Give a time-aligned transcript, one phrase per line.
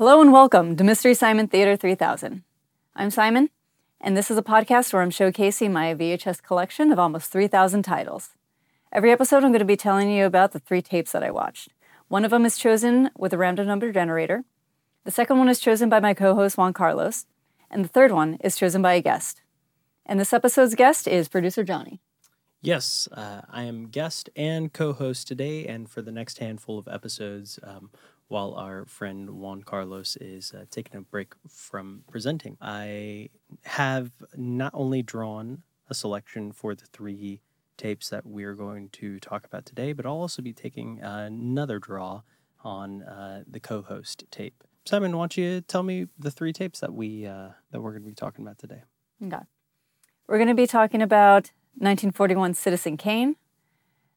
[0.00, 2.42] Hello and welcome to Mystery Simon Theater 3000.
[2.96, 3.50] I'm Simon,
[4.00, 8.30] and this is a podcast where I'm showcasing my VHS collection of almost 3,000 titles.
[8.92, 11.74] Every episode, I'm going to be telling you about the three tapes that I watched.
[12.08, 14.44] One of them is chosen with a random number generator,
[15.04, 17.26] the second one is chosen by my co host Juan Carlos,
[17.70, 19.42] and the third one is chosen by a guest.
[20.06, 22.00] And this episode's guest is producer Johnny.
[22.62, 26.88] Yes, uh, I am guest and co host today, and for the next handful of
[26.88, 27.90] episodes, um,
[28.30, 33.30] while our friend Juan Carlos is uh, taking a break from presenting, I
[33.64, 37.40] have not only drawn a selection for the three
[37.76, 42.22] tapes that we're going to talk about today, but I'll also be taking another draw
[42.62, 44.62] on uh, the co host tape.
[44.84, 48.04] Simon, why don't you tell me the three tapes that we uh, that we're going
[48.04, 48.82] to be talking about today?
[49.24, 49.42] Okay.
[50.28, 53.34] We're going to be talking about 1941 Citizen Kane.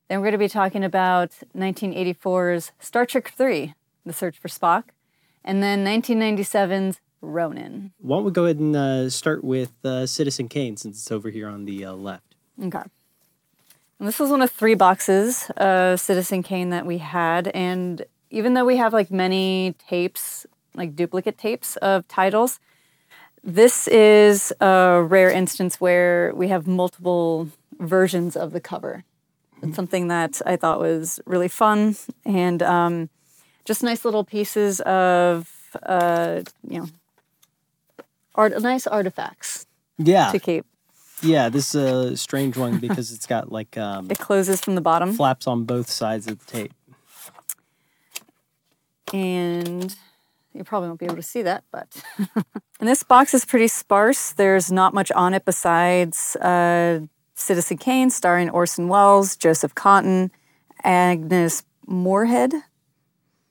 [0.08, 3.73] Then we're going to be talking about 1984's Star Trek 3,
[4.06, 4.86] The Search for Spock.
[5.44, 7.94] And then 1997's Ronin.
[8.00, 11.30] Why don't we go ahead and uh, start with uh, Citizen Kane since it's over
[11.30, 12.36] here on the uh, left?
[12.62, 12.81] Okay.
[14.00, 17.48] And this was one of three boxes of Citizen Kane that we had.
[17.50, 22.59] And even though we have like many tapes, like duplicate tapes of titles,
[23.44, 29.04] this is a rare instance where we have multiple versions of the cover.
[29.62, 33.09] It's something that I thought was really fun and um,
[33.66, 35.50] just nice little pieces of,
[35.83, 36.88] uh, you know,
[38.36, 39.66] art, nice artifacts
[39.97, 40.66] Yeah, to keep.
[41.22, 41.50] yeah.
[41.50, 41.75] This is
[42.11, 45.64] a strange one because it's got like um, It closes from the bottom, flaps on
[45.66, 46.73] both sides of the tape.
[49.14, 49.95] and
[50.53, 51.88] you probably won't be able to see that, but.
[52.80, 54.31] and this box is pretty sparse.
[54.34, 57.02] There's not much on it besides uh,
[57.36, 60.30] Citizen Kane, starring Orson Welles, Joseph Cotten,
[60.84, 62.53] Agnes Moorehead.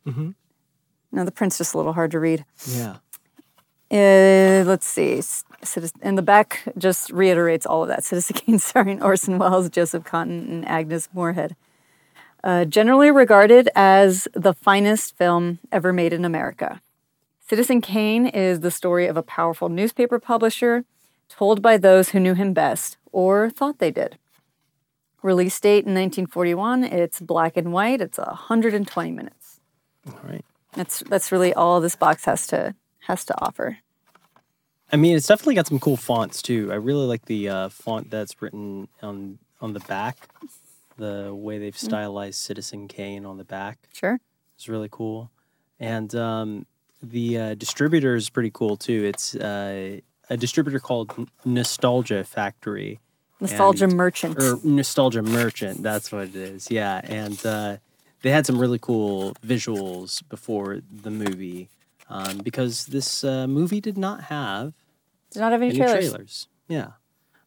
[0.06, 0.30] Mm-hmm.
[1.12, 2.44] No, the print's just a little hard to read.
[2.66, 2.96] Yeah.
[3.90, 5.20] Uh, let's see.
[5.62, 8.04] Citizen, and the back just reiterates all of that.
[8.04, 11.56] Citizen Kane starring Orson Welles, Joseph Cotten, and Agnes Moorehead.
[12.42, 16.80] Uh, generally regarded as the finest film ever made in America.
[17.48, 20.84] Citizen Kane is the story of a powerful newspaper publisher
[21.28, 24.18] told by those who knew him best or thought they did.
[25.22, 26.82] Release date in 1941.
[26.84, 28.00] It's black and white.
[28.00, 29.41] It's 120 minutes.
[30.06, 30.44] All right.
[30.74, 33.78] That's that's really all this box has to has to offer.
[34.90, 36.70] I mean, it's definitely got some cool fonts too.
[36.70, 40.16] I really like the uh, font that's written on on the back.
[40.98, 44.20] The way they've stylized Citizen Kane on the back Sure.
[44.54, 45.30] it's really cool,
[45.80, 46.66] and um,
[47.02, 49.04] the uh, distributor is pretty cool too.
[49.04, 53.00] It's uh, a distributor called Nostalgia Factory.
[53.40, 54.38] Nostalgia and- merchant.
[54.38, 55.82] or Nostalgia Merchant.
[55.82, 56.70] That's what it is.
[56.70, 57.76] Yeah, and uh,
[58.22, 61.68] they had some really cool visuals before the movie
[62.08, 64.72] um, because this uh, movie did not have
[65.30, 66.10] Did not have any any trailers.
[66.10, 66.48] trailers.
[66.68, 66.88] Yeah,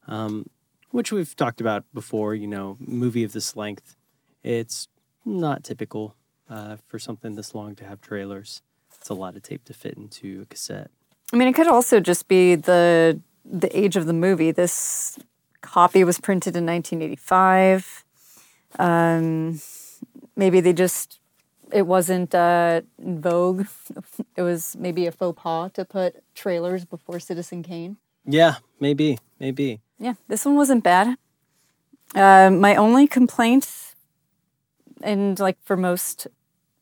[0.07, 0.47] um,
[0.91, 2.35] which we've talked about before.
[2.35, 3.95] You know, movie of this length,
[4.43, 4.87] it's
[5.23, 6.15] not typical
[6.49, 8.61] uh, for something this long to have trailers.
[8.97, 10.89] It's a lot of tape to fit into a cassette.
[11.33, 14.51] I mean, it could also just be the the age of the movie.
[14.51, 15.17] This
[15.61, 18.03] copy was printed in 1985.
[18.77, 19.59] Um,
[20.35, 21.19] maybe they just
[21.71, 23.65] it wasn't uh, in vogue.
[24.35, 27.97] It was maybe a faux pas to put trailers before Citizen Kane.
[28.25, 29.79] Yeah, maybe, maybe.
[29.97, 31.17] Yeah, this one wasn't bad.
[32.13, 33.95] Uh, my only complaint,
[35.01, 36.27] and like for most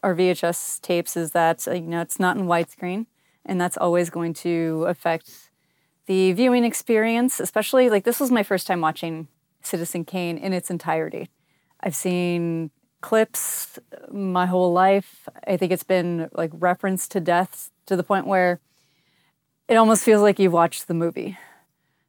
[0.02, 3.06] our VHS tapes, is that uh, you know it's not in widescreen,
[3.46, 5.52] and that's always going to affect
[6.08, 7.40] the viewing experience.
[7.40, 9.28] Especially like this was my first time watching
[9.62, 11.30] Citizen Kane in its entirety.
[11.82, 12.72] I've seen
[13.04, 13.78] clips
[14.10, 15.28] my whole life.
[15.46, 18.62] I think it's been like referenced to death to the point where
[19.68, 21.38] it almost feels like you've watched the movie.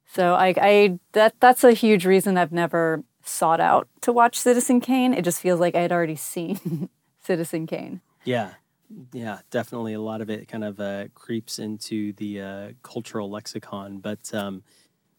[0.06, 4.80] So I, I that that's a huge reason I've never sought out to watch Citizen
[4.80, 5.12] Kane.
[5.12, 6.88] It just feels like I had already seen
[7.20, 8.00] Citizen Kane.
[8.24, 8.52] Yeah,
[9.12, 9.94] yeah, definitely.
[9.94, 13.98] A lot of it kind of uh, creeps into the uh, cultural lexicon.
[13.98, 14.62] But um,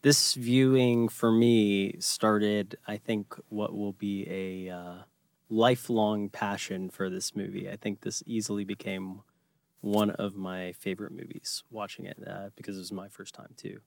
[0.04, 4.95] this viewing for me started, I think, what will be a uh,
[5.50, 7.69] lifelong passion for this movie.
[7.69, 9.21] I think this easily became
[9.81, 13.81] one of my favorite movies watching it uh, because it was my first time too.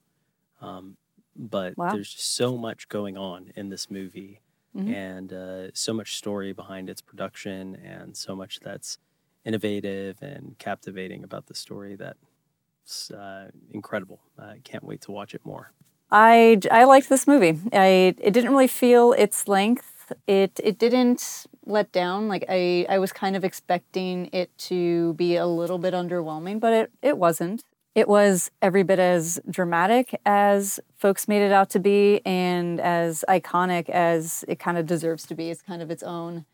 [0.60, 0.96] Um,
[1.37, 1.90] but Wow.
[1.90, 4.40] there's just so much going on in this movie
[4.75, 4.94] Mhm.
[4.94, 8.99] and uh, so much story behind its production and so much that's
[9.44, 14.20] innovative and captivating about the story that's uh, incredible.
[14.38, 15.72] I can't wait to watch it more.
[16.10, 17.58] I I liked this movie.
[17.72, 22.28] I it didn't really feel its length It it didn't let down.
[22.28, 26.72] Like I I was kind of expecting it to be a little bit underwhelming, but
[26.72, 27.64] it it wasn't.
[27.94, 33.25] It was every bit as dramatic as folks made it out to be, and as
[33.28, 35.50] iconic as it kind of deserves to be.
[35.50, 36.44] It's kind of its own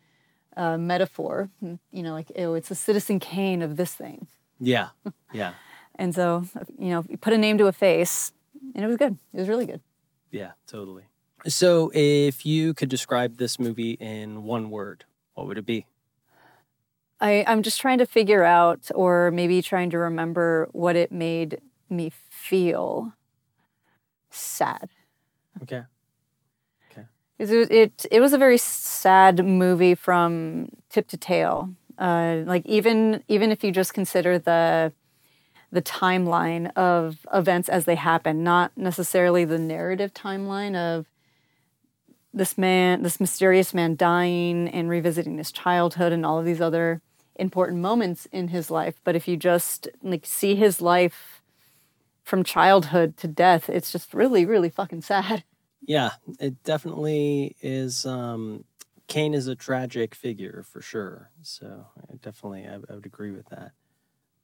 [0.57, 1.49] uh, metaphor.
[1.61, 4.27] You know, like oh, it's a Citizen Kane of this thing.
[4.59, 4.89] Yeah,
[5.33, 5.53] yeah,
[5.97, 6.45] And so,
[6.79, 8.31] you know, you put a name to a face,
[8.73, 9.17] and it was good.
[9.33, 9.81] It was really good.
[10.31, 11.03] yeah, totally.
[11.47, 15.85] So, if you could describe this movie in one word, what would it be?
[17.21, 21.61] I, I'm just trying to figure out, or maybe trying to remember what it made
[21.89, 23.13] me feel
[24.29, 24.89] sad.
[25.61, 25.83] Okay.
[27.37, 31.69] It, it, it was a very sad movie from tip to tail.
[31.97, 34.91] Uh, like even even if you just consider the
[35.71, 41.05] the timeline of events as they happen, not necessarily the narrative timeline of
[42.35, 47.01] this man, this mysterious man dying and revisiting his childhood and all of these other
[47.35, 48.95] important moments in his life.
[49.03, 51.41] But if you just like see his life
[52.23, 55.43] from childhood to death, it's just really, really fucking sad.
[55.81, 58.05] Yeah, it definitely is.
[58.05, 58.65] Um,
[59.07, 61.31] Kane is a tragic figure for sure.
[61.41, 63.71] So, I definitely, I, I would agree with that.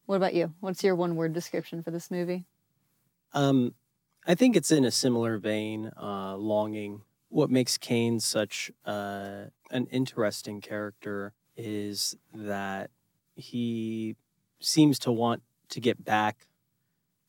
[0.06, 0.54] What about you?
[0.60, 2.46] What's your one word description for this movie?
[3.34, 3.74] Um,
[4.28, 7.02] I think it's in a similar vein, uh, longing.
[7.32, 12.92] What makes Kane such uh, an interesting character is that
[13.36, 14.18] he
[14.60, 16.46] seems to want to get back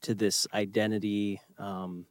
[0.00, 2.06] to this identity um,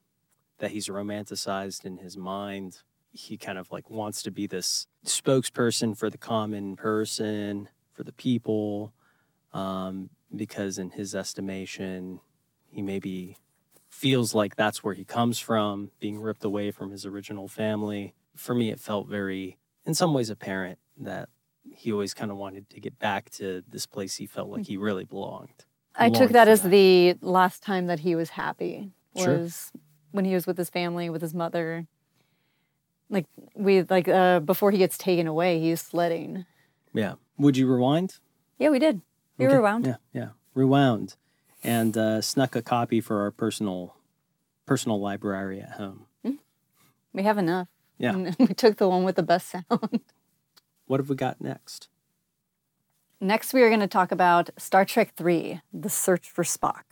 [0.60, 2.78] that he's romanticized in his mind.
[3.12, 8.14] He kind of like wants to be this spokesperson for the common person, for the
[8.14, 8.94] people,
[9.52, 12.22] um, because in his estimation,
[12.70, 13.36] he maybe
[13.92, 18.16] feels like that's where he comes from, being ripped away from his original family.
[18.36, 21.30] For me, it felt very, in some ways, apparent that
[21.72, 24.78] he always kind of wanted to get back to this place he felt like he
[24.78, 25.66] really belonged.
[25.96, 29.40] I took that as the last time that he was happy Sure.
[29.40, 29.72] was
[30.12, 31.86] when he was with his family, with his mother.
[33.10, 36.46] Like we like uh before he gets taken away, he's sledding.
[36.94, 37.16] Yeah.
[37.38, 38.20] Would you rewind?
[38.58, 39.02] Yeah, we did.
[39.38, 39.56] We Okay.
[39.58, 39.86] rewound.
[39.86, 40.30] Yeah, yeah.
[40.54, 41.18] Rewound.
[41.64, 43.96] And uh, snuck a copy for our personal
[44.66, 46.06] personal library at home.
[47.14, 47.68] We have enough.
[47.98, 48.32] Yeah.
[48.40, 50.02] We took the one with the best sound.
[50.86, 51.88] What have we got next?
[53.20, 56.84] Next, we are going to talk about Star Trek III The Search for Spock.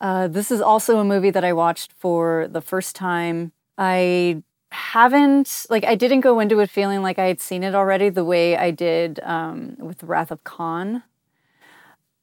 [0.00, 3.52] Uh, this is also a movie that I watched for the first time.
[3.78, 4.42] I
[4.72, 8.24] haven't, like, I didn't go into it feeling like I had seen it already the
[8.24, 11.02] way I did um, with Wrath of Khan.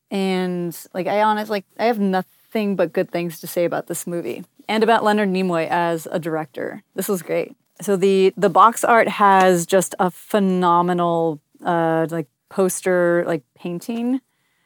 [0.10, 4.08] And, like, I honestly, like, I have nothing but good things to say about this
[4.08, 6.84] movie and about Leonard Nimoy as a director.
[6.96, 7.56] This was great.
[7.82, 14.22] So the the box art has just a phenomenal uh, like poster like painting.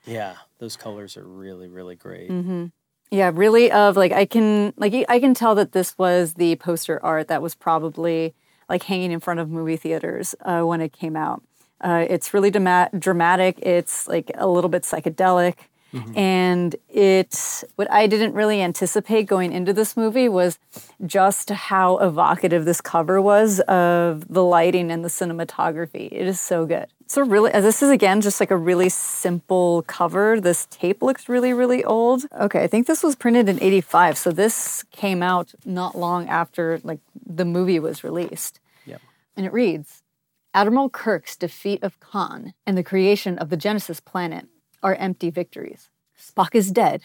[0.06, 2.30] Yeah, those colors are really, really great.
[2.30, 2.68] Mm-hmm.
[3.12, 7.04] Yeah, really of like I can like I can tell that this was the poster
[7.04, 8.34] art that was probably
[8.70, 11.44] like hanging in front of movie theaters uh, when it came out.
[11.82, 13.60] Uh, it's really dramatic.
[13.62, 15.56] It's like a little bit psychedelic.
[16.16, 20.58] And it, what I didn't really anticipate going into this movie was
[21.06, 26.08] just how evocative this cover was of the lighting and the cinematography.
[26.12, 26.88] It is so good.
[27.08, 30.40] So really, as this is again just like a really simple cover.
[30.40, 32.24] This tape looks really, really old.
[32.40, 36.80] Okay, I think this was printed in '85, so this came out not long after
[36.86, 38.62] like the movie was released.
[38.86, 39.02] Yep.
[39.36, 40.01] And it reads
[40.54, 44.48] Admiral Kirk's defeat of Khan and the creation of the Genesis planet
[44.84, 45.90] are empty victories.
[46.20, 47.04] Spock is dead,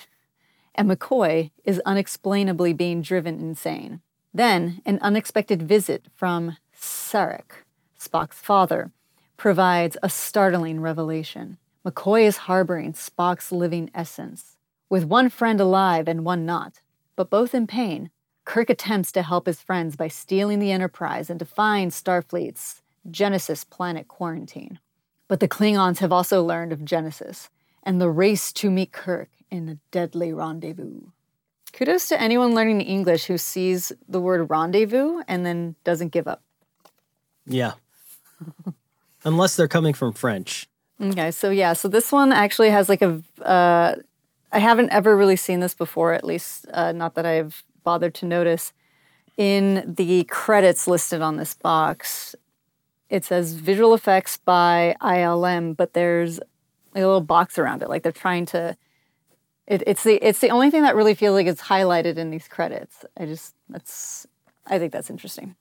[0.75, 4.01] and McCoy is unexplainably being driven insane.
[4.35, 7.63] Then, an unexpected visit from Sarek,
[7.99, 8.91] Spock's father,
[9.37, 11.59] provides a startling revelation.
[11.87, 14.57] McCoy is harboring Spock's living essence.
[14.91, 16.81] With one friend alive and one not,
[17.15, 18.11] but both in pain,
[18.45, 24.09] Kirk attempts to help his friends by stealing the Enterprise and defying Starfleet's Genesis planet
[24.09, 24.79] quarantine.
[25.29, 27.49] But the Klingons have also learned of Genesis
[27.83, 31.01] and the race to meet Kirk in a deadly rendezvous.
[31.73, 36.43] Kudos to anyone learning English who sees the word rendezvous and then doesn't give up.
[37.47, 37.73] Yeah.
[39.25, 40.69] Unless they're coming from French.
[41.01, 43.23] Okay, so yeah, so this one actually has like a.
[43.43, 43.97] Uh,
[44.53, 48.27] I haven't ever really seen this before, at least uh, not that I've bothered to
[48.27, 48.73] notice.
[49.37, 52.35] In the credits listed on this box,
[53.09, 56.39] it says visual effects by ILM, but there's
[56.95, 58.77] like a little box around it, like they're trying to.
[59.67, 62.49] It, it's the it's the only thing that really feels like it's highlighted in these
[62.49, 63.05] credits.
[63.17, 64.27] I just that's
[64.67, 65.57] I think that's interesting.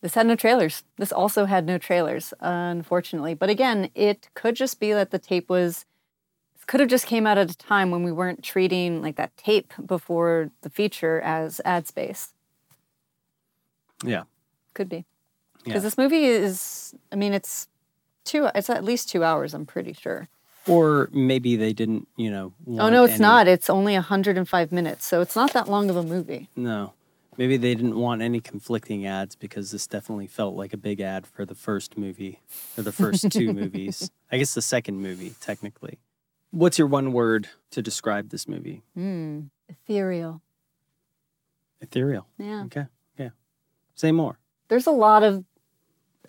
[0.00, 0.82] This had no trailers.
[0.96, 3.34] This also had no trailers, unfortunately.
[3.34, 5.84] But again, it could just be that the tape was
[6.70, 9.72] could have just came out at a time when we weren't treating like that tape
[9.84, 12.32] before the feature as ad space.
[14.04, 14.22] Yeah.
[14.74, 14.96] Could be.
[14.96, 15.64] Yeah.
[15.64, 17.68] Because this movie is I mean it's
[18.24, 20.28] two it's at least two hours, I'm pretty sure.
[20.66, 22.52] Or maybe they didn't, you know.
[22.68, 23.48] Oh no, it's any- not.
[23.48, 26.48] It's only 105 minutes, so it's not that long of a movie.
[26.54, 26.92] No.
[27.38, 31.26] Maybe they didn't want any conflicting ads because this definitely felt like a big ad
[31.26, 32.40] for the first movie,
[32.76, 34.10] or the first two movies.
[34.30, 35.98] I guess the second movie, technically.
[36.50, 38.82] What's your one word to describe this movie?
[38.94, 39.42] Hmm.
[39.68, 40.42] Ethereal.
[41.80, 42.26] Ethereal.
[42.38, 42.64] Yeah.
[42.64, 42.86] Okay.
[43.16, 43.30] Yeah.
[43.94, 44.38] Say more.
[44.70, 45.44] There's a lot of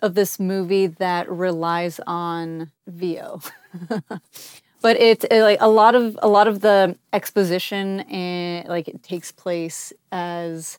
[0.02, 3.40] of this movie that relies on VO.
[4.82, 9.32] but it's like a lot of a lot of the exposition and like it takes
[9.32, 10.78] place as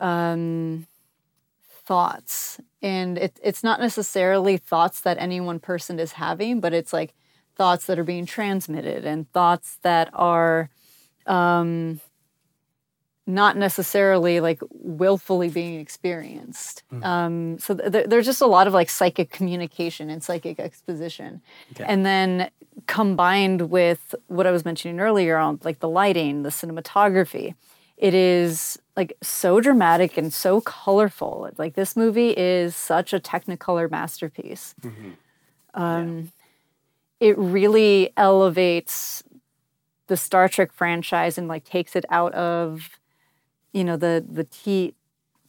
[0.00, 0.86] um
[1.84, 6.92] thoughts and it, it's not necessarily thoughts that any one person is having but it's
[6.92, 7.12] like
[7.56, 10.70] thoughts that are being transmitted and thoughts that are
[11.26, 12.00] um
[13.26, 16.82] not necessarily like willfully being experienced.
[17.02, 21.40] Um, so th- th- there's just a lot of like psychic communication and psychic exposition.
[21.72, 21.84] Okay.
[21.88, 22.50] And then
[22.86, 27.54] combined with what I was mentioning earlier on like the lighting, the cinematography,
[27.96, 31.48] it is like so dramatic and so colorful.
[31.56, 34.74] Like this movie is such a technicolor masterpiece.
[35.72, 36.30] Um,
[37.20, 39.22] It really elevates
[40.08, 43.00] the Star Trek franchise and like takes it out of
[43.74, 44.94] you know the the t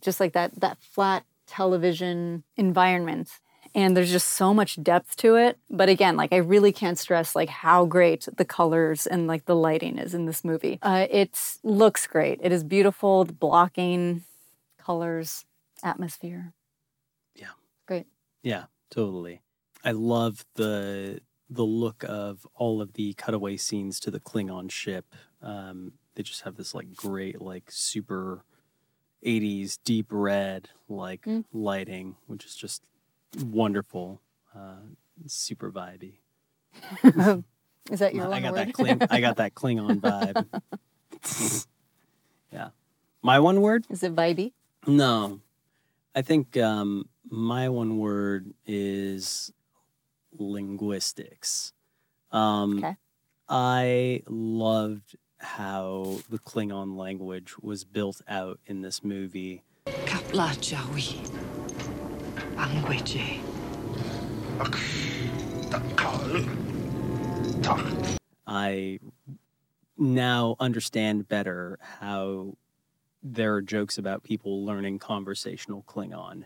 [0.01, 3.29] just like that that flat television environment
[3.75, 7.35] and there's just so much depth to it but again like i really can't stress
[7.35, 11.39] like how great the colors and like the lighting is in this movie uh, it
[11.63, 14.23] looks great it is beautiful the blocking
[14.79, 15.45] colors
[15.83, 16.53] atmosphere
[17.35, 17.51] Yeah.
[17.87, 18.07] great
[18.43, 19.41] Yeah, totally.
[19.83, 25.13] I love the the look of all of the cutaway scenes to the Klingon ship.
[25.43, 28.43] Um, they just have this like great, like super
[29.25, 31.45] 80s deep red like Mm.
[31.53, 32.83] lighting, which is just
[33.43, 34.21] wonderful.
[34.55, 34.75] Uh,
[35.27, 36.19] super vibey.
[37.91, 40.45] is that your I got word that Kling- I got that Klingon vibe.
[42.51, 42.69] yeah.
[43.21, 43.85] My one word?
[43.89, 44.53] is it vibey
[44.87, 45.41] No.
[46.13, 49.51] I think um, my one word is
[50.37, 51.73] linguistics.
[52.31, 52.95] Um, Okay.
[53.49, 55.15] I loved
[55.45, 59.63] how the Klingon language was built out in this movie.
[59.85, 61.21] Kapla Jawi.
[62.57, 63.39] Angweje.
[68.47, 68.99] I
[69.97, 72.57] now understand better how
[73.21, 76.45] there are jokes about people learning conversational Klingon.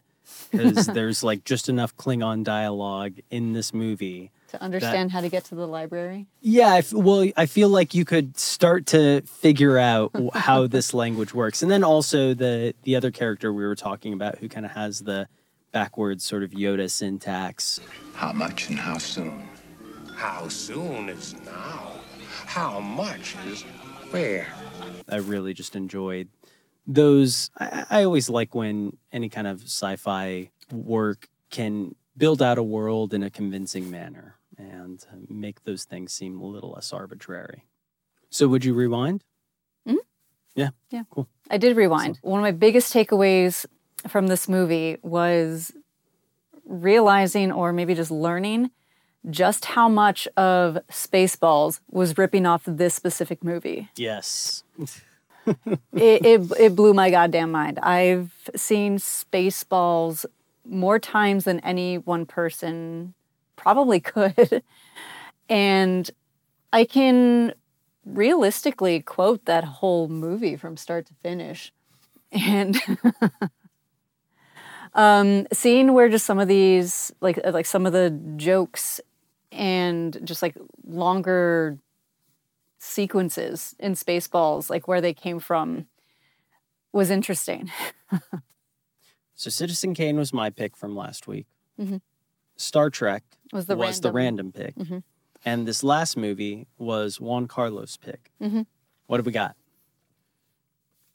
[0.51, 5.45] Because there's like just enough Klingon dialogue in this movie to understand how to get
[5.45, 9.77] to the library Yeah, I f- well, I feel like you could start to figure
[9.77, 14.13] out how this language works, and then also the the other character we were talking
[14.13, 15.27] about, who kind of has the
[15.71, 17.79] backwards sort of Yoda syntax.
[18.13, 19.47] How much and how soon?
[20.15, 21.91] How soon is now?
[22.45, 23.61] How much is
[24.11, 24.47] where?
[25.07, 26.27] I really just enjoyed
[26.87, 27.51] those.
[27.59, 33.13] I, I always like when any kind of sci-fi work can build out a world
[33.13, 37.65] in a convincing manner and uh, make those things seem a little less arbitrary.
[38.29, 39.23] So, would you rewind?
[39.87, 39.95] Mhm.
[40.55, 40.69] Yeah.
[40.91, 41.03] Yeah.
[41.09, 41.27] Cool.
[41.49, 42.19] I did rewind.
[42.21, 43.65] One of my biggest takeaways
[44.07, 45.71] from this movie was
[46.65, 48.69] realizing, or maybe just learning,
[49.29, 53.89] just how much of Spaceballs was ripping off this specific movie.
[53.95, 54.63] Yes.
[55.93, 57.79] It, it, it blew my goddamn mind.
[57.79, 60.25] I've seen Spaceballs
[60.63, 63.15] more times than any one person
[63.59, 64.63] probably could.
[65.51, 66.11] And
[66.71, 67.53] I can
[68.05, 71.73] realistically quote that whole movie from start to finish.
[72.31, 72.77] And
[74.93, 79.01] um, seeing where just some of these, like like some of the jokes
[79.51, 81.79] and just like longer
[82.77, 85.87] sequences in Spaceballs, like where they came from,
[86.93, 87.71] was interesting.
[89.35, 91.47] So Citizen Kane was my pick from last week.
[91.79, 92.01] Mhm.
[92.57, 94.51] Star Trek Was the was the random.
[94.51, 94.75] random pick.
[94.75, 95.03] Mhm.
[95.45, 98.31] And this last movie was Juan Carlos' pick.
[98.41, 98.65] Mhm.
[99.07, 99.55] What have we got?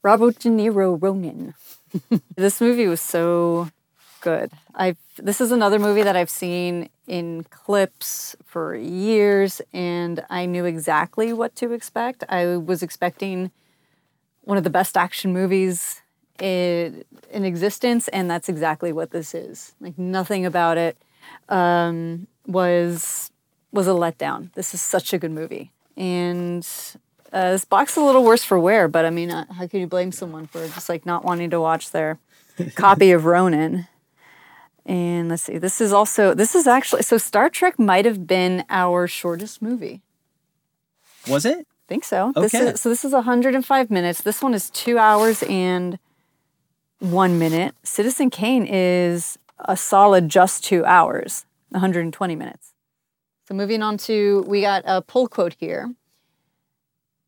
[0.03, 1.55] Robert De Niro Ronin.
[2.37, 3.69] this movie was so
[4.21, 4.51] good.
[4.75, 10.65] I this is another movie that I've seen in clips for years and I knew
[10.65, 12.25] exactly what to expect.
[12.29, 13.51] I was expecting
[14.43, 16.03] one of the best action movies
[16.41, 16.93] i-
[17.31, 19.73] in existence, and that's exactly what this is.
[19.81, 20.99] Like nothing about it
[21.49, 23.31] um, was
[23.73, 24.53] was a letdown.
[24.55, 26.67] This is such a good movie, and
[27.33, 28.89] uh, this box is a little worse for wear.
[28.89, 31.61] But I mean, uh, how can you blame someone for just like not wanting to
[31.61, 32.19] watch their
[32.77, 33.87] copy of Ronin?
[34.87, 38.65] And let's see, this is also this is actually so Star Trek might have been
[38.69, 40.03] our shortest movie.
[41.27, 41.59] Was it?
[41.59, 42.33] I think so.
[42.35, 42.69] This Okay.
[42.73, 44.23] is, so this is 105 minutes.
[44.23, 45.99] This one is two hours and
[46.99, 47.75] one minute.
[47.83, 52.73] Citizen Kane is a solid just two hours, 120 minutes.
[53.47, 55.95] So moving on to, we got a pull quote here.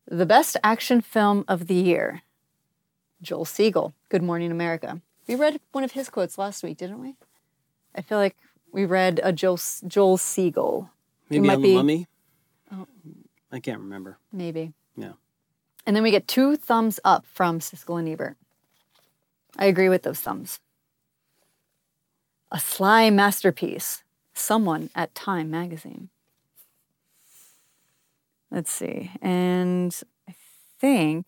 [0.07, 2.21] The best action film of the year.
[3.21, 5.01] Joel Siegel, Good Morning America.
[5.27, 7.15] We read one of his quotes last week, didn't we?
[7.95, 8.35] I feel like
[8.71, 10.89] we read a Joel, Joel Siegel.
[11.29, 12.07] Maybe might on be- the mummy?
[12.71, 12.87] Oh.
[13.51, 14.17] I can't remember.
[14.31, 14.73] Maybe.
[14.95, 15.13] Yeah.
[15.85, 18.37] And then we get two thumbs up from Siskel and Ebert.
[19.57, 20.59] I agree with those thumbs.
[22.51, 24.03] A sly masterpiece.
[24.33, 26.09] Someone at Time magazine.
[28.51, 29.11] Let's see.
[29.21, 29.99] And
[30.29, 30.35] I
[30.79, 31.25] think.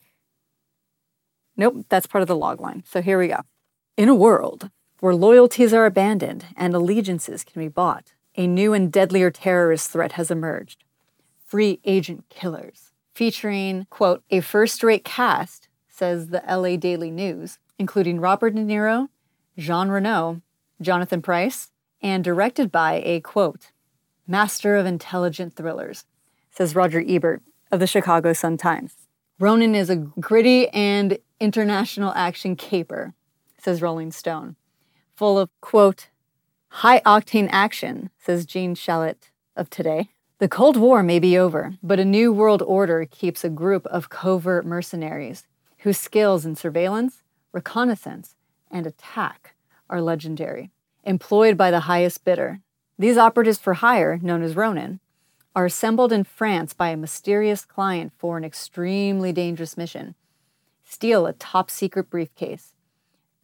[1.57, 2.83] Nope, that's part of the log line.
[2.87, 3.41] So here we go.
[3.97, 4.69] In a world
[5.01, 10.13] where loyalties are abandoned and allegiances can be bought, a new and deadlier terrorist threat
[10.13, 10.83] has emerged
[11.49, 18.19] free agent killers, featuring, quote, a first rate cast, says the LA Daily News, including
[18.19, 19.09] Robert De Niro,
[19.57, 20.41] Jean Reno,
[20.81, 21.69] Jonathan Pryce,
[22.01, 23.71] and directed by a, quote,
[24.27, 26.05] master of intelligent thrillers,
[26.49, 28.93] says Roger Ebert of the Chicago Sun Times.
[29.39, 33.13] Ronin is a gritty and international action caper,
[33.57, 34.55] says Rolling Stone,
[35.15, 36.09] full of, quote,
[36.69, 40.09] high octane action, says Gene Shalit of Today.
[40.39, 44.09] The Cold War may be over, but a new world order keeps a group of
[44.09, 45.45] covert mercenaries
[45.79, 48.35] whose skills in surveillance, reconnaissance,
[48.71, 49.55] and attack
[49.89, 50.71] are legendary.
[51.03, 52.59] Employed by the highest bidder,
[52.97, 54.99] these operatives for hire, known as Ronin,
[55.55, 60.15] are assembled in France by a mysterious client for an extremely dangerous mission
[60.89, 62.73] steal a top secret briefcase.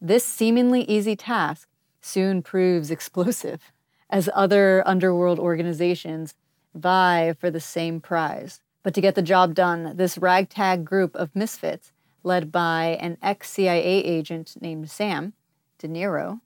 [0.00, 1.68] This seemingly easy task
[2.00, 3.72] soon proves explosive
[4.10, 6.34] as other underworld organizations
[6.74, 8.60] vie for the same prize.
[8.82, 13.50] But to get the job done, this ragtag group of misfits, led by an ex
[13.50, 15.32] CIA agent named Sam
[15.78, 16.40] De Niro,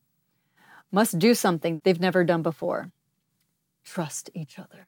[0.92, 2.90] must do something they've never done before
[3.84, 4.86] trust each other.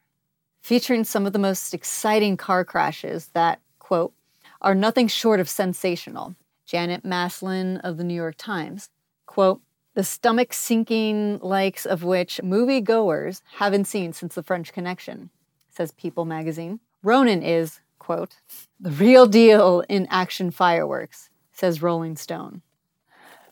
[0.61, 4.13] Featuring some of the most exciting car crashes that, quote,
[4.61, 6.35] are nothing short of sensational.
[6.65, 8.89] Janet Maslin of the New York Times,
[9.25, 9.61] quote,
[9.95, 15.29] the stomach sinking likes of which moviegoers haven't seen since the French Connection,
[15.69, 16.79] says People magazine.
[17.03, 18.37] Ronin is, quote,
[18.79, 22.61] the real deal in action fireworks, says Rolling Stone.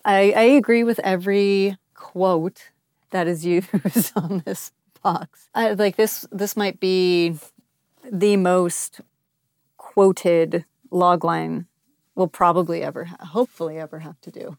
[0.04, 2.70] I, I agree with every quote
[3.10, 3.68] that is used
[4.16, 5.48] on this box.
[5.54, 7.36] I, like this, this might be
[8.10, 9.00] the most
[9.76, 11.66] quoted logline
[12.14, 14.56] we'll probably ever, ha- hopefully, ever have to do.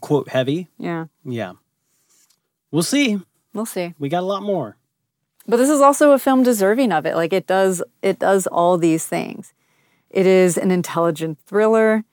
[0.00, 0.68] Quote heavy.
[0.78, 1.52] Yeah, Yeah.
[2.70, 3.18] We'll see.
[3.54, 3.94] we'll see.
[3.98, 4.76] We got a lot more.
[5.46, 7.14] But this is also a film deserving of it.
[7.16, 9.54] Like it does, it does all these things.
[10.10, 12.04] It is an intelligent thriller.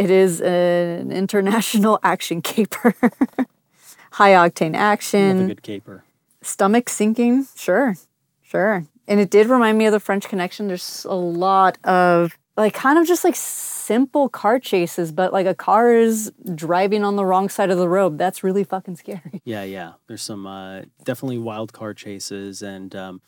[0.00, 2.94] It is an international action caper.
[4.12, 5.48] High octane action.
[5.48, 6.04] good caper.
[6.40, 7.46] Stomach sinking.
[7.54, 7.94] Sure,
[8.40, 8.86] sure.
[9.06, 10.68] And it did remind me of the French Connection.
[10.68, 15.54] There's a lot of like kind of just like simple car chases, but like a
[15.54, 18.16] car is driving on the wrong side of the road.
[18.16, 19.42] That's really fucking scary.
[19.44, 19.92] Yeah, yeah.
[20.06, 23.20] There's some uh, definitely wild car chases, and um,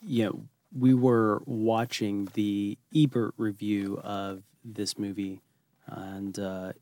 [0.00, 0.42] you know,
[0.78, 5.40] we were watching the Ebert review of this movie,
[5.90, 6.72] and uh,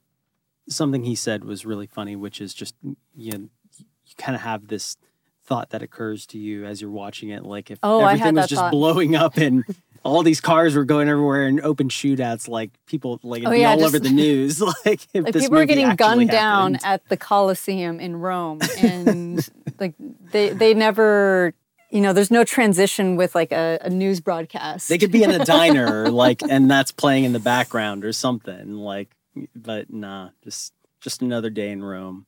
[0.68, 2.74] something he said was really funny, which is just
[3.16, 3.38] you know,
[3.78, 4.96] you kind of have this
[5.44, 8.60] thought that occurs to you as you're watching it, like if Oh, everything was just
[8.60, 8.70] thought.
[8.72, 9.64] blowing up and.
[10.04, 13.58] All these cars were going everywhere and open shootouts, like people like it'd Oh, be
[13.58, 14.60] yeah, all just- over the news.
[14.86, 16.86] like if like people were getting gunned down happened.
[17.02, 19.46] at the Colosseum in Rome, and
[19.80, 19.94] like
[20.30, 21.52] they they never,
[21.90, 24.88] you know, there's no transition with like a, a news broadcast.
[24.88, 28.74] They could be in a diner, like, and that's playing in the background or something,
[28.74, 29.14] like.
[29.54, 32.26] But nah, just just another day in Rome.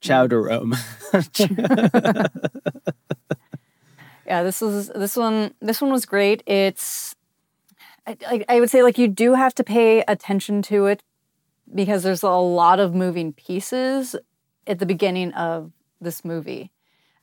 [0.00, 0.74] Ciao to Rome.
[4.26, 5.54] yeah, this was this one.
[5.60, 6.42] This one was great.
[6.46, 7.14] It's,
[8.06, 11.02] I, I, I would say like you do have to pay attention to it
[11.72, 14.16] because there's a lot of moving pieces
[14.66, 16.70] at the beginning of this movie.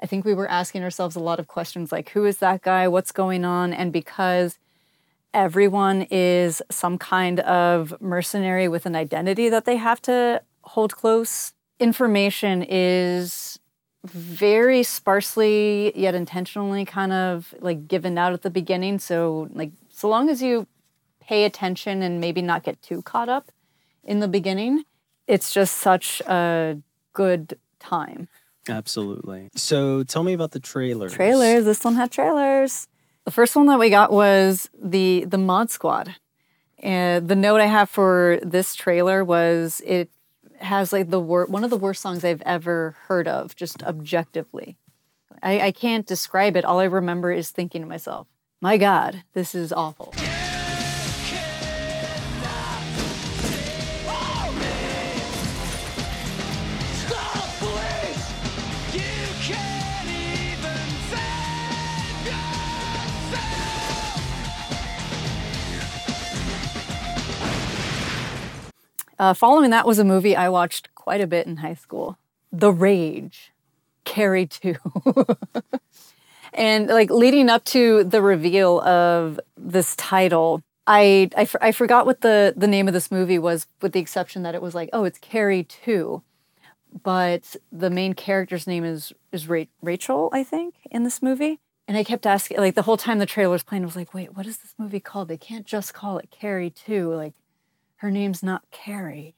[0.02, 2.88] I think we were asking ourselves a lot of questions like, who is that guy?
[2.88, 3.74] What's going on?
[3.74, 4.58] And because
[5.34, 11.54] everyone is some kind of mercenary with an identity that they have to hold close.
[11.80, 13.60] Information is
[14.06, 18.98] very sparsely yet intentionally kind of like given out at the beginning.
[18.98, 20.68] So like so long as you
[21.20, 23.52] pay attention and maybe not get too caught up
[24.04, 24.84] in the beginning,
[25.28, 26.78] it's just such a
[27.14, 28.30] good time.
[28.70, 29.50] Absolutely.
[29.56, 31.14] So tell me about the trailers.
[31.14, 31.66] Trailers.
[31.66, 32.88] This one had trailers.
[33.26, 36.16] The first one that we got was the the Mod Squad.
[36.80, 40.10] And the note I have for this trailer was it
[40.60, 44.78] has like the wor- one of the worst songs I've ever heard of, just objectively.
[45.44, 46.66] I, I can't describe it.
[46.66, 48.28] All I remember is thinking to myself,
[48.62, 50.14] "My God, this is awful."
[69.20, 72.18] Uh, following that was a movie I watched quite a bit in high school,
[72.54, 73.52] The Rage,
[74.06, 74.76] Carrie 2.
[76.54, 82.22] and like leading up to the reveal of this title, I, I, I forgot what
[82.22, 85.04] the, the name of this movie was, with the exception that it was like, oh,
[85.04, 86.24] it's Carrie 2.
[87.04, 91.60] But the main character's name is, is Ra- Rachel, I think, in this movie.
[91.88, 94.14] And I kept asking, like the whole time the trailer was playing, I was like,
[94.14, 95.28] wait, what is this movie called?
[95.28, 97.14] They can't just call it Carrie 2.
[97.14, 97.34] Like,
[98.00, 99.36] her name's not Carrie.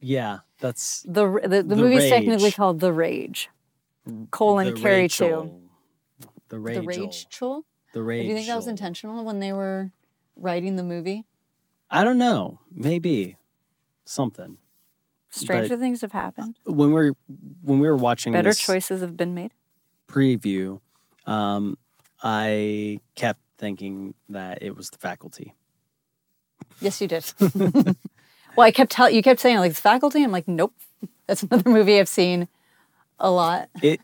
[0.00, 3.50] Yeah, that's The the, the, The movie's technically called The Rage.
[4.32, 5.42] Colon the Carrie Rachel.
[6.20, 6.28] Two.
[6.48, 6.76] The Rage.
[6.76, 7.62] The Rage Chul?
[7.92, 8.22] The Rage.
[8.24, 9.92] Do you think that was intentional when they were
[10.36, 11.24] writing the movie?
[11.90, 12.58] I don't know.
[12.74, 13.36] Maybe
[14.04, 14.58] something.
[15.30, 16.58] Stranger things have happened.
[16.64, 17.12] When we're
[17.62, 19.52] when we were watching Better choices have been made.
[20.08, 20.80] preview,
[21.26, 21.78] um,
[22.22, 25.54] I kept thinking that it was the faculty.
[26.80, 27.24] Yes, you did.
[28.56, 30.22] well, I kept telling you kept saying like it's faculty.
[30.22, 30.74] I'm like, nope.
[31.26, 32.48] That's another movie I've seen
[33.18, 33.68] a lot.
[33.80, 34.00] It,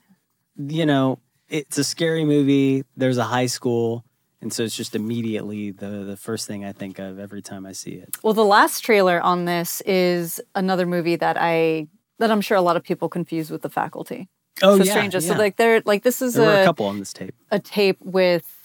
[0.57, 2.85] you know, it's a scary movie.
[2.97, 4.05] There's a high school,
[4.41, 7.73] and so it's just immediately the the first thing I think of every time I
[7.73, 8.17] see it.
[8.23, 12.63] Well, the last trailer on this is another movie that I that I'm sure a
[12.63, 14.29] lot of people confuse with the faculty.
[14.63, 15.27] Oh so yeah, strangers.
[15.27, 15.35] yeah.
[15.35, 17.35] So like they're like this is a a, couple on this tape.
[17.51, 18.58] a tape with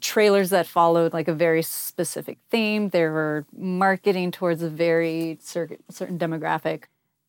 [0.00, 2.90] trailers that followed like a very specific theme.
[2.90, 6.84] They were marketing towards a very cer- certain demographic.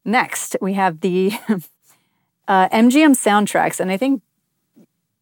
[0.06, 1.34] Next, we have the
[2.48, 4.22] uh, MGM soundtracks, and I think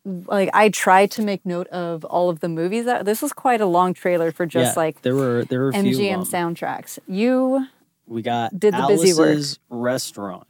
[0.06, 3.60] like I tried to make note of all of the movies that this was quite
[3.62, 7.00] a long trailer for just yeah, like there were there were MGM soundtracks.
[7.08, 7.68] You
[8.08, 9.30] We got did the busy work.
[9.30, 10.48] Alice's Restaurant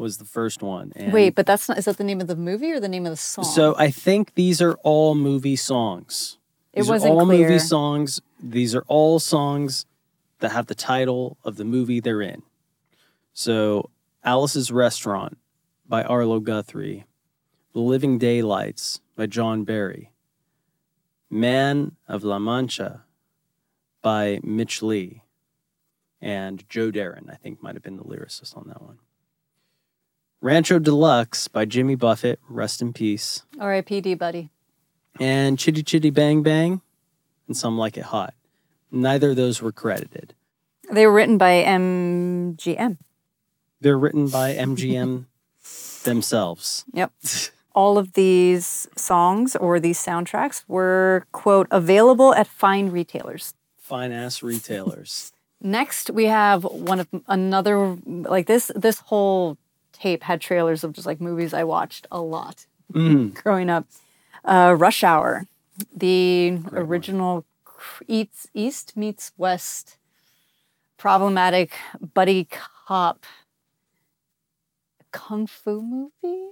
[0.00, 0.92] was the first one.
[0.96, 3.04] And wait, but that's not is that the name of the movie or the name
[3.06, 3.44] of the song?
[3.44, 6.38] So I think these are all movie songs.
[6.72, 7.48] It wasn't all clear.
[7.48, 8.20] movie songs.
[8.42, 9.84] These are all songs
[10.38, 12.42] that have the title of the movie they're in.
[13.34, 13.90] So
[14.24, 15.36] Alice's Restaurant
[15.86, 17.04] by Arlo Guthrie,
[17.74, 20.12] The Living Daylights by John Barry,
[21.28, 23.04] Man of La Mancha
[24.00, 25.24] by Mitch Leigh,
[26.22, 28.98] and Joe Darion, I think, might have been the lyricist on that one.
[30.40, 34.14] Rancho Deluxe by Jimmy Buffett, rest in peace R.I.P.D.
[34.14, 34.50] buddy.
[35.18, 36.80] and Chitty Chitty Bang Bang,
[37.46, 38.34] and Some Like It Hot.
[38.90, 40.34] Neither of those were credited.
[40.90, 42.96] They were written by MGM.
[43.80, 45.26] They're written by MGM
[46.04, 46.84] themselves.
[46.92, 47.12] Yep.
[47.74, 53.54] All of these songs or these soundtracks were, quote, available at fine retailers.
[53.78, 55.32] Fine ass retailers.
[55.62, 59.56] Next, we have one of another, like this, this whole
[60.00, 63.34] tape had trailers of just like movies I watched a lot Mm.
[63.42, 63.86] growing up.
[64.44, 65.46] Uh, Rush Hour,
[65.94, 67.44] the original
[68.08, 69.96] East, East meets West
[70.96, 71.72] problematic
[72.14, 73.24] buddy cop
[75.12, 76.50] kung fu movie.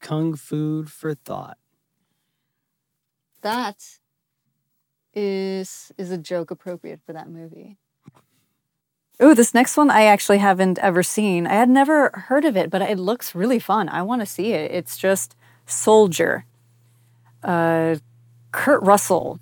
[0.00, 1.56] Kung Food for Thought.
[3.42, 3.98] That
[5.14, 7.78] is is a joke appropriate for that movie.
[9.20, 11.46] Oh, this next one I actually haven't ever seen.
[11.46, 13.88] I had never heard of it, but it looks really fun.
[13.88, 14.72] I want to see it.
[14.72, 16.44] It's just Soldier.
[17.42, 17.96] Uh,
[18.50, 19.38] Kurt Russell.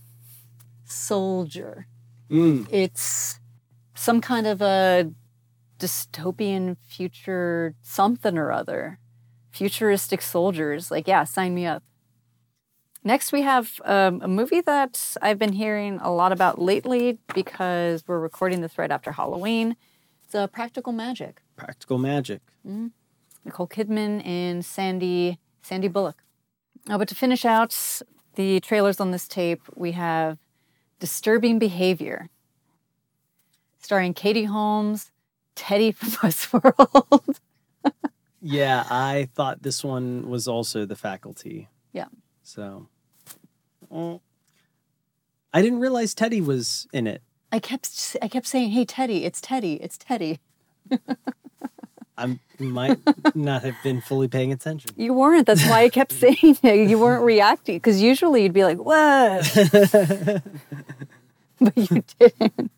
[0.85, 1.87] Soldier.
[2.31, 2.67] Mm.
[2.71, 3.41] It's
[3.95, 5.11] some kind of a
[5.79, 8.99] dystopian future something or other.
[9.51, 10.91] Futuristic soldiers.
[10.91, 11.83] Like, yeah, sign me up.
[13.05, 18.05] Next, we have um, a movie that I've been hearing a lot about lately because
[18.07, 19.77] we're recording this right after Halloween.
[20.25, 21.43] It's uh, Practical Magic.
[21.57, 22.41] Practical Magic.
[23.45, 26.23] Nicole Kidman and Sandy Sandy Bullock.
[26.89, 27.77] Uh, but to finish out
[28.37, 30.39] the trailers on this tape, we have
[31.01, 32.29] Disturbing Behavior,
[33.81, 35.11] starring Katie Holmes,
[35.57, 37.41] Teddy from Westworld.
[38.41, 41.69] Yeah, I thought this one was also the faculty.
[41.93, 42.07] yeah.
[42.45, 42.89] So
[43.93, 44.21] Mm.
[45.53, 47.23] I didn't realize Teddy was in it.
[47.51, 50.41] I kept I kept saying, "Hey Teddy, it's Teddy, it's Teddy."
[52.19, 52.99] I might
[53.35, 54.91] not have been fully paying attention.
[54.97, 55.47] You weren't.
[55.47, 56.89] That's why I kept saying it.
[56.89, 59.51] You weren't reacting because usually you'd be like, "What?"
[61.61, 62.71] but you didn't.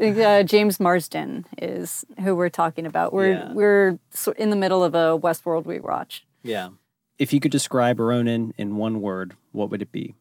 [0.00, 3.12] Uh, James Marsden is who we're talking about.
[3.12, 3.52] We're Yeah.
[3.52, 3.98] we're
[4.36, 6.20] in the middle of a Westworld rewatch.
[6.42, 6.70] Yeah.
[7.18, 10.14] If you could describe Ronin in one word, what would it be?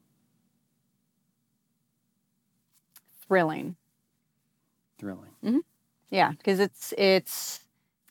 [3.27, 3.75] Thrilling.
[4.99, 5.31] Thrilling.
[6.11, 7.61] Yeah, because it's it's.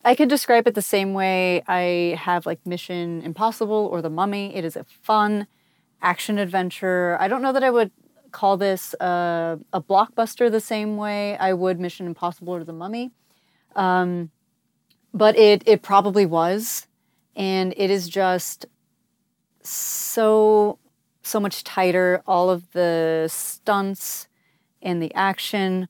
[0.05, 4.57] I could describe it the same way I have like Mission Impossible or The Mummy.
[4.57, 5.47] It is a fun
[6.01, 7.19] action adventure.
[7.21, 7.93] I don't know that I would
[8.33, 13.11] call this a, a blockbuster the same way I would Mission Impossible or The Mummy,
[13.77, 14.31] um,
[15.13, 16.87] but it it probably was,
[17.41, 18.67] and it is just
[19.63, 20.79] so
[21.23, 22.23] so much tighter.
[22.27, 24.29] All of the stunts
[24.83, 25.89] and the action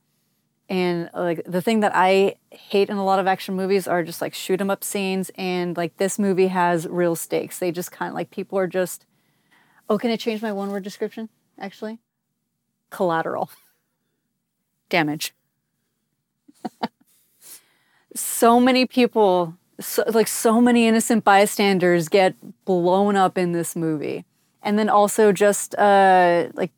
[0.68, 4.20] and like the thing that I hate in a lot of action movies are just
[4.22, 5.32] like shoot 'em up scenes.
[5.34, 7.58] And like this movie has real stakes.
[7.58, 9.04] They just kind of like people are just,
[9.88, 11.28] oh, can I change my one word description?
[11.58, 11.98] Actually,
[12.90, 13.50] collateral
[14.88, 15.34] damage.
[18.14, 24.24] so many people, so, like so many innocent bystanders get blown up in this movie.
[24.62, 26.70] And then also just uh, like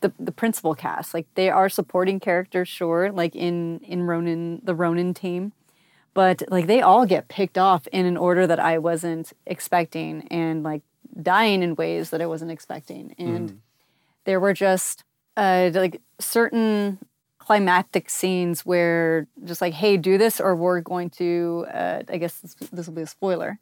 [0.00, 1.14] the the principal cast.
[1.14, 5.52] Like they are supporting characters, sure, like in in Ronin, the Ronin team,
[6.14, 10.62] but like they all get picked off in an order that I wasn't expecting, and
[10.62, 10.82] like
[11.20, 13.60] dying in ways that I wasn't expecting, and
[14.24, 15.04] there were just
[15.36, 16.98] uh, like certain
[17.50, 21.66] climactic scenes where just like, hey, do this, or we're going to.
[21.74, 23.58] Uh, I guess this, this will be a spoiler.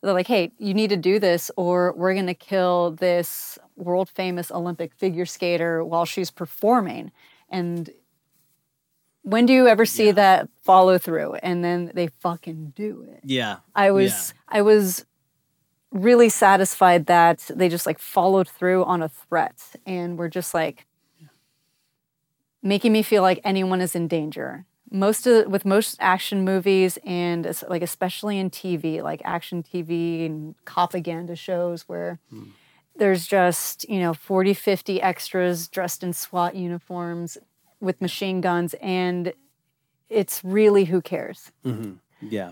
[0.00, 4.08] They're like, hey, you need to do this, or we're going to kill this world
[4.08, 7.10] famous Olympic figure skater while she's performing.
[7.48, 7.90] And
[9.22, 11.34] when do you ever see that follow through?
[11.42, 13.22] And then they fucking do it.
[13.24, 13.56] Yeah.
[13.74, 15.04] I was I was
[15.90, 20.86] really satisfied that they just like followed through on a threat and were just like
[22.62, 24.64] making me feel like anyone is in danger.
[24.90, 30.54] Most of with most action movies and like especially in TV, like action TV and
[30.64, 32.50] propaganda shows where hmm.
[32.96, 37.38] there's just, you know, 40, 50 extras dressed in SWAT uniforms
[37.80, 39.32] with machine guns and
[40.10, 41.50] it's really who cares.
[41.64, 41.94] Mm-hmm.
[42.20, 42.50] Yeah.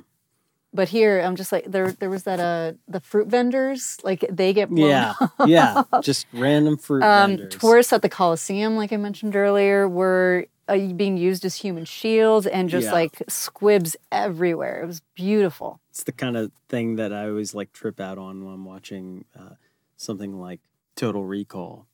[0.73, 1.93] But here, I'm just like there.
[1.93, 5.15] There was that uh the fruit vendors, like they get blown Yeah.
[5.47, 5.83] Yeah.
[6.01, 7.57] Just random fruit Um, vendors.
[7.61, 12.47] tourists at the Coliseum, like I mentioned earlier, were uh, being used as human shields
[12.47, 12.93] and just Yeah.
[12.93, 14.81] like squibs everywhere.
[14.83, 15.81] It was beautiful.
[15.91, 19.25] It's the kind of thing that I always like trip out on when I'm watching
[19.37, 19.55] uh,
[19.97, 20.61] something like
[20.95, 21.87] Total Recall.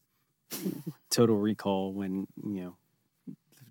[1.11, 2.77] Total Recall, when you know,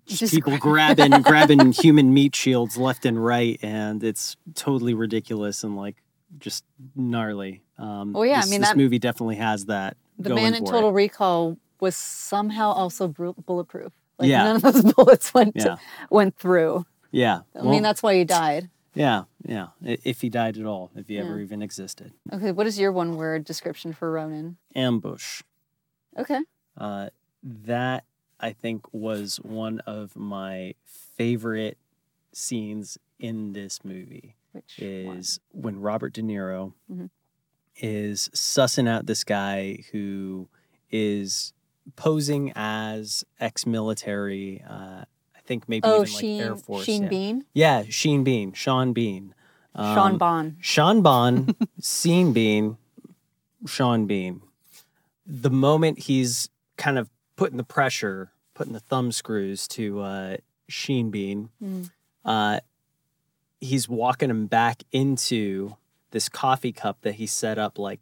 [0.06, 5.76] just people grabbing grabbing human meat shields left and right, and it's totally ridiculous and
[5.76, 5.96] like
[6.38, 6.64] just
[6.94, 7.62] gnarly.
[7.78, 9.96] Um, Oh, yeah, I mean, this that- movie definitely has that.
[10.18, 10.92] The man in Total it.
[10.92, 13.92] Recall was somehow also bulletproof.
[14.18, 14.44] Like Yeah.
[14.44, 15.76] none of those bullets went Yeah.
[16.10, 16.86] went through.
[17.10, 18.70] Yeah, I well, mean, that's why he died.
[18.94, 19.68] yeah, yeah.
[19.82, 23.16] If he died at all, if he ever even existed, Okay, what is your one
[23.16, 24.56] word description for Ronin?
[24.74, 25.42] ambush.
[26.18, 26.40] Okay.
[26.78, 27.10] Uh,
[27.42, 28.04] that
[28.40, 31.78] I think was one of my favorite
[32.32, 34.36] scenes in this movie.
[34.52, 35.16] Which one?
[35.18, 37.10] Is when Robert De Niro Mhm.
[37.76, 40.48] is sussing out this guy who
[40.90, 41.52] is
[41.96, 44.62] posing as ex-military.
[44.62, 46.84] Uh, I think maybe Oh, even like Sheen, Air Force.
[46.84, 47.08] Sheen yeah.
[47.08, 47.44] Bean?
[47.54, 49.34] Yeah, Sheen Bean, Sean Bean.
[49.76, 50.56] Sean Um, Bond.
[50.60, 52.78] Sean Bond, Scene Bean,
[53.66, 54.40] Sean Bean.
[55.26, 60.36] The moment he's kind of putting the pressure, putting the thumb screws to uh,
[60.68, 61.90] Sheen Bean, Mm.
[62.24, 62.60] uh,
[63.60, 65.76] he's walking him back into
[66.10, 68.00] this coffee cup that he set up like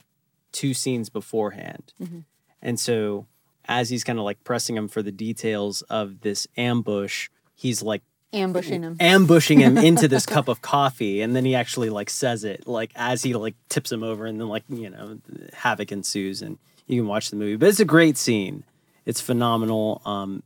[0.53, 1.93] two scenes beforehand.
[2.03, 2.21] Mm-hmm.
[2.63, 3.27] And so
[3.67, 8.03] as he's kind of like pressing him for the details of this ambush, he's like
[8.33, 8.97] Ambushing him.
[8.99, 12.91] ambushing him into this cup of coffee and then he actually like says it like
[12.97, 15.19] as he like tips him over and then like you know
[15.53, 18.65] havoc ensues and you can watch the movie but it's a great scene
[19.07, 20.43] it's phenomenal um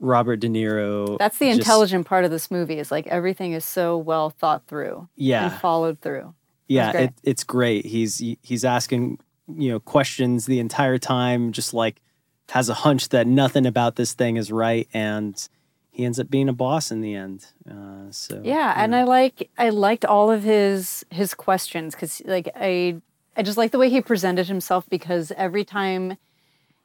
[0.00, 3.64] robert de niro That's the just- intelligent part of this movie is like everything is
[3.64, 6.34] so well thought through and yeah followed through.
[6.68, 7.04] yeah great.
[7.04, 12.00] it, it's great he's he's asking you know, questions the entire time, just like
[12.48, 15.48] has a hunch that nothing about this thing is right, and
[15.92, 17.46] he ends up being a boss in the end.
[17.70, 22.48] Uh, so Yeah, and I like I liked all of his his questions because like
[22.56, 23.00] I
[23.36, 26.16] I just like the way he presented himself because every time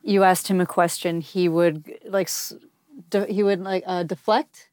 [0.03, 2.29] you asked him a question, he would like
[3.09, 4.69] de- he would like uh, deflect.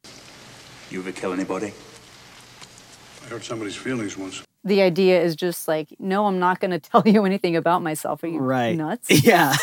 [0.91, 1.73] You ever kill anybody?
[3.25, 4.43] I hurt somebody's feelings once.
[4.65, 8.23] The idea is just like, no, I'm not going to tell you anything about myself.
[8.23, 9.09] Are you right, nuts?
[9.25, 9.55] Yeah,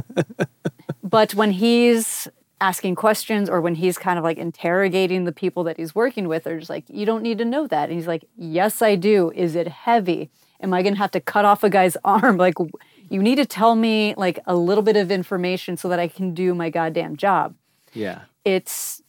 [1.02, 2.28] but when he's
[2.60, 6.44] asking questions or when he's kind of like interrogating the people that he's working with,
[6.44, 7.88] they're just like, you don't need to know that.
[7.88, 9.32] And he's like, yes, I do.
[9.34, 10.30] Is it heavy?
[10.60, 12.36] Am I going to have to cut off a guy's arm?
[12.36, 12.70] Like, w-
[13.10, 16.32] you need to tell me like a little bit of information so that I can
[16.32, 17.54] do my goddamn job.
[17.92, 19.02] yeah, It's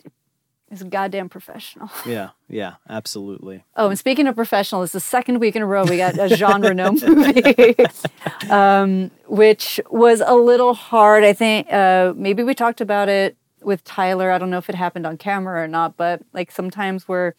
[0.70, 1.90] it's goddamn professional.
[2.06, 3.64] yeah, yeah, absolutely.
[3.76, 6.30] Oh, and speaking of professional, it's the second week in a row we got a
[6.36, 7.76] Jean Reno movie,
[8.50, 11.24] um, which was a little hard.
[11.26, 14.32] I think uh, maybe we talked about it with Tyler.
[14.32, 17.36] I don't know if it happened on camera or not, but like sometimes where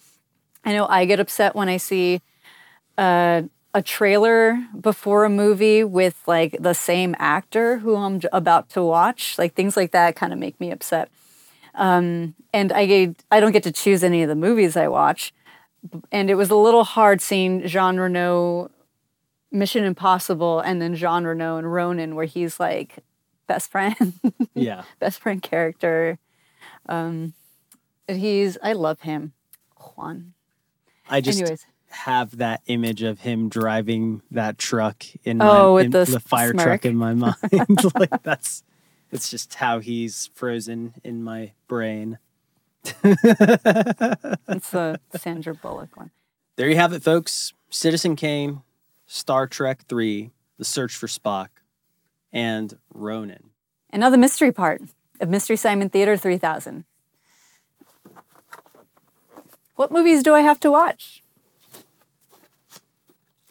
[0.64, 2.20] I know I get upset when I see
[2.98, 3.42] uh,
[3.74, 9.38] a trailer before a movie with like the same actor who I'm about to watch.
[9.38, 11.08] Like things like that kind of make me upset.
[11.74, 15.32] Um, and I I don't get to choose any of the movies I watch
[16.10, 18.70] and it was a little hard seeing Jean Reno
[19.50, 22.98] Mission Impossible and then Jean Reno and Ronin, where he's like
[23.46, 24.14] best friend,
[24.54, 26.18] Yeah, best friend character.
[26.88, 27.34] Um
[28.08, 29.32] he's I love him.
[29.76, 30.34] Juan.
[31.08, 31.66] I just Anyways.
[31.92, 36.20] Have that image of him driving that truck in Oh, my with in the the,
[36.20, 36.64] fire smirk.
[36.66, 37.36] truck in my mind.
[37.94, 38.62] like that's
[39.10, 42.18] it's just how he's frozen in my brain.
[43.04, 46.10] It's the Sandra Bullock one.
[46.56, 47.52] There you have it, folks.
[47.70, 48.62] Citizen Kane,
[49.06, 51.48] Star Trek 3, The Search for Spock,
[52.32, 53.50] and Ronin.
[53.90, 54.82] And now the mystery part
[55.20, 56.84] of Mystery Simon Theater 3000.
[59.76, 61.21] What movies do I have to watch?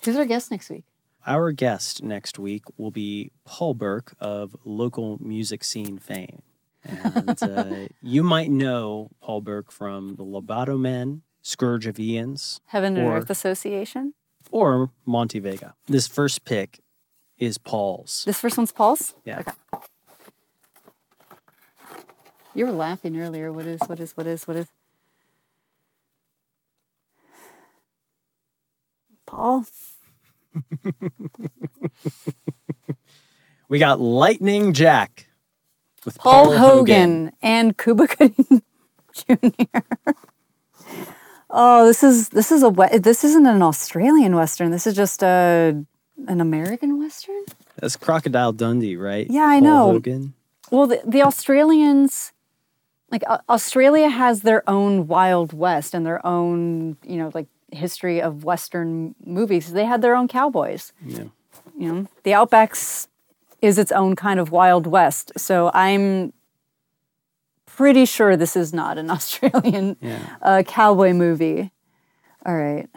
[0.04, 0.84] Who's our guest next week?
[1.28, 6.42] Our guest next week will be Paul Burke of local music scene fame.
[6.84, 7.66] And uh,
[8.02, 13.18] you might know Paul Burke from The Lobato Men, Scourge of Ian's, Heaven and Or-
[13.18, 14.16] Earth Association.
[14.50, 15.76] or Monte Vega.
[15.86, 16.80] This first pick
[17.38, 18.24] is Paul's.
[18.26, 19.14] This first one's Paul's?
[19.24, 19.40] Yeah.
[19.42, 19.52] Okay.
[22.56, 23.52] You were laughing earlier.
[23.54, 24.68] What is, what is, what is, what is?
[29.28, 29.66] Paul?
[33.72, 35.28] We got Lightning Jack
[36.04, 38.62] with Paul, Paul, Hogan, and Cuba Gooding
[39.14, 39.80] Jr.
[41.50, 44.72] oh, this is this is a this isn't an Australian western.
[44.72, 45.86] This is just a
[46.28, 47.46] an American western.
[47.78, 49.26] That's Crocodile Dundee, right?
[49.30, 49.92] Yeah, I Paul know.
[49.94, 50.34] Hogan.
[50.70, 52.34] Well, the, the Australians,
[53.10, 58.22] like uh, Australia, has their own Wild West and their own, you know, like history
[58.22, 59.74] of Western movies.
[59.74, 60.94] They had their own cowboys.
[61.06, 61.26] Yeah.
[61.78, 63.08] You know, the Outbacks
[63.62, 65.32] is its own kind of Wild West.
[65.38, 66.34] So I'm
[67.66, 70.20] pretty sure this is not an Australian Yeah.
[70.42, 71.72] uh, cowboy movie.
[72.46, 72.88] All right.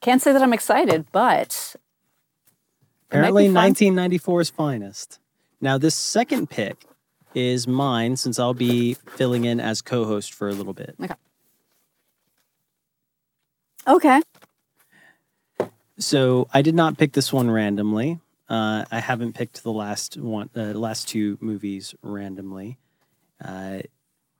[0.00, 1.74] Can't say that I'm excited, but
[3.12, 3.74] It might be Apparently, fun.
[3.74, 5.18] 1994's finest.
[5.60, 6.84] Now, this second pick
[7.34, 10.94] is mine since I'll be filling in as co host for a little bit.
[11.02, 11.14] okay.
[15.98, 18.20] So, I did not pick this one randomly.
[18.48, 22.78] Uh, I haven't picked the last one, uh, last two movies randomly.
[23.42, 23.80] Uh,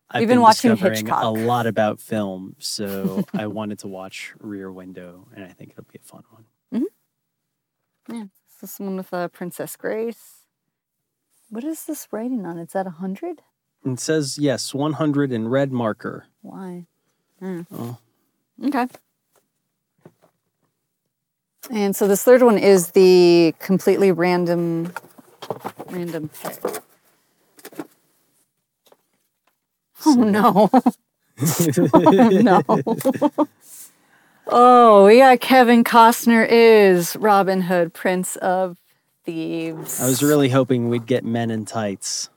[0.08, 1.24] I've You've been watching discovering Hitchcock.
[1.24, 5.84] a lot about film, so I wanted to watch Rear Window, and I think it'll
[5.90, 6.44] be a fun one.
[6.72, 8.14] Mm-hmm.
[8.14, 8.24] Yeah,
[8.60, 10.44] this one with uh, Princess Grace.
[11.50, 12.58] What is this writing on?
[12.58, 13.42] It's at 100?
[13.84, 16.26] It says yes, 100 in red marker.
[16.42, 16.86] Why?
[17.40, 17.62] Hmm.
[17.72, 17.98] Oh.
[18.64, 18.86] Okay.
[21.70, 24.92] And so this third one is the completely random,
[25.90, 26.58] random pick.
[30.04, 30.70] Oh no!
[31.94, 33.48] oh no!
[34.46, 38.78] oh, we got Kevin Costner is Robin Hood, Prince of
[39.24, 40.00] Thieves.
[40.00, 42.30] I was really hoping we'd get Men in Tights.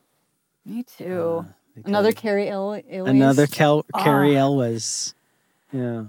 [0.65, 1.45] Me too.
[1.85, 3.09] Another Cary El- Elwes.
[3.09, 4.03] Another Kel- Ah.
[4.03, 5.13] Cary Elwes.
[5.71, 6.05] Yeah.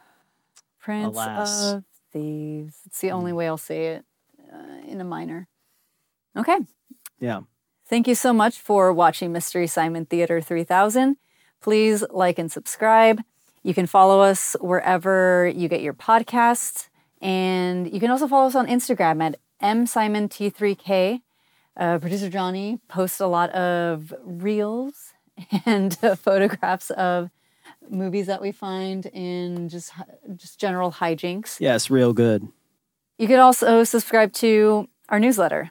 [0.80, 1.72] Prince Alas.
[1.72, 1.84] of
[2.16, 2.78] Thieves.
[2.86, 4.04] It's the only way I'll say it
[4.50, 5.48] uh, in a minor.
[6.34, 6.58] Okay.
[7.20, 7.40] Yeah.
[7.86, 11.16] Thank you so much for watching Mystery Simon Theater 3000.
[11.60, 13.22] Please like and subscribe.
[13.62, 16.88] You can follow us wherever you get your podcasts.
[17.20, 21.20] And you can also follow us on Instagram at M Simon T3K.
[21.76, 25.12] Uh, Producer Johnny posts a lot of reels
[25.66, 27.30] and uh, photographs of
[27.90, 29.92] movies that we find in just
[30.34, 31.60] just general hijinks.
[31.60, 32.48] Yes, real good.
[33.18, 35.70] You could also subscribe to our newsletter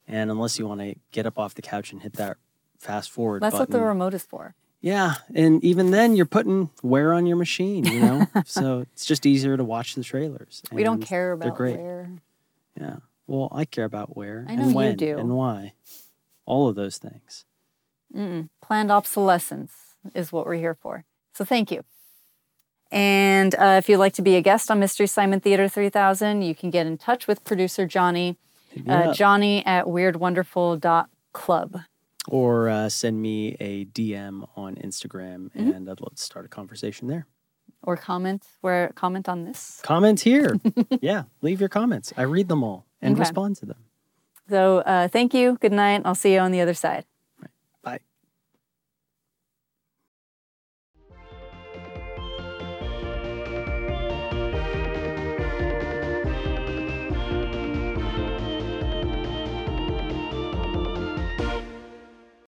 [0.08, 2.38] and unless you want to get up off the couch and hit that
[2.80, 4.56] fast forward That's what the remote is for.
[4.84, 9.26] Yeah, and even then you're putting wear on your machine, you know, so it's just
[9.26, 10.62] easier to watch the trailers.
[10.74, 11.80] We don't care they're about great.
[11.80, 12.10] where.
[12.78, 15.18] Yeah, well, I care about where I know and you when do.
[15.18, 15.72] and why,
[16.46, 17.46] all of those things.
[18.62, 19.72] planned obsolescence
[20.14, 21.06] is what we're here for.
[21.34, 21.86] So thank you.
[22.92, 26.54] And uh, if you'd like to be a guest on Mystery Simon Theater 3000, you
[26.54, 28.38] can get in touch with producer Johnny,
[28.86, 29.14] uh.
[29.14, 31.80] Johnny at weirdwonderful.club.
[32.28, 35.72] or uh, send me a DM on Instagram, Mm-hmm.
[35.72, 37.26] and I'd love to start a conversation there.
[37.82, 39.80] Or comment where comment on this.
[39.84, 40.58] Comment here.
[41.02, 42.14] yeah, leave your comments.
[42.16, 43.20] I read them all and Okay.
[43.20, 43.78] respond to them.
[44.50, 45.58] So uh, thank you.
[45.60, 46.02] Good night.
[46.06, 47.06] I'll see you on the other side.